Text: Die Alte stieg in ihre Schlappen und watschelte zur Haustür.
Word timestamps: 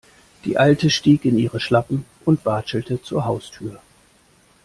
Die 0.45 0.57
Alte 0.57 0.89
stieg 0.89 1.25
in 1.25 1.37
ihre 1.37 1.59
Schlappen 1.59 2.05
und 2.25 2.43
watschelte 2.43 3.03
zur 3.03 3.25
Haustür. 3.25 3.79